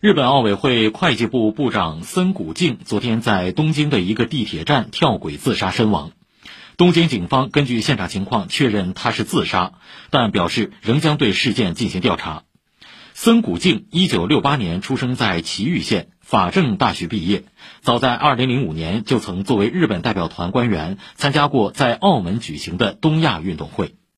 [0.00, 6.12] 日本奥委会会计部部长森谷静昨天在东京的一个地铁站跳轨自杀身亡。
[6.76, 9.72] 东京警方根据现场情况确认他是自杀，
[10.10, 12.44] 但表示仍将对事件进行调查。
[13.12, 17.42] 森谷静一九六八年出生在崎玉县，法政大学毕业。
[17.80, 23.96] 早在二零零五年就曾作为日本代表团官员参加过在澳门举行的东亚运动会。